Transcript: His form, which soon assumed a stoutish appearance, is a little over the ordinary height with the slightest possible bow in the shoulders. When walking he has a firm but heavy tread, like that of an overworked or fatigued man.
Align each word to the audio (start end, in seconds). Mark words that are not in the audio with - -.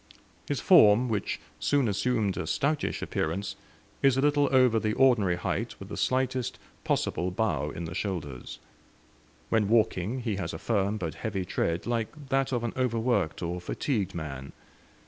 His 0.47 0.59
form, 0.59 1.09
which 1.09 1.39
soon 1.59 1.87
assumed 1.87 2.35
a 2.35 2.47
stoutish 2.47 3.03
appearance, 3.03 3.55
is 4.01 4.17
a 4.17 4.21
little 4.21 4.49
over 4.51 4.79
the 4.79 4.93
ordinary 4.93 5.35
height 5.35 5.75
with 5.79 5.89
the 5.89 5.95
slightest 5.95 6.57
possible 6.83 7.29
bow 7.29 7.69
in 7.69 7.85
the 7.85 7.93
shoulders. 7.93 8.57
When 9.49 9.69
walking 9.69 10.21
he 10.21 10.37
has 10.37 10.55
a 10.55 10.57
firm 10.57 10.97
but 10.97 11.13
heavy 11.13 11.45
tread, 11.45 11.85
like 11.85 12.29
that 12.29 12.51
of 12.51 12.63
an 12.63 12.73
overworked 12.75 13.43
or 13.43 13.61
fatigued 13.61 14.15
man. 14.15 14.53